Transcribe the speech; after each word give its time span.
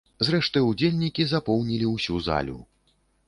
Зрэшты, 0.27 0.63
удзельнікі 0.69 1.27
запоўнілі 1.33 1.91
ўсю 1.91 2.15
залю. 2.31 2.59